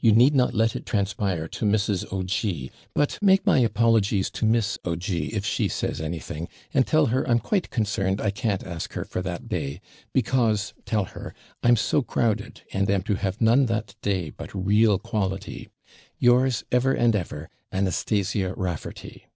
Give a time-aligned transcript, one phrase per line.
[0.00, 2.12] You need not let it transpire to Mrs.
[2.12, 7.22] O'G; but make my apologies to Miss O'G, if she says anything, and tell her
[7.30, 9.80] I'm quite concerned I can't ask her for that day;
[10.12, 14.98] because, tell her, I'm so crowded, and am to have none that day but REAL
[14.98, 15.68] QUALITY.
[16.18, 19.26] Yours ever and ever, ANASTASIA RAFFARTY.